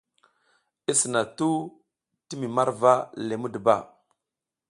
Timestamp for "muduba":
3.41-3.75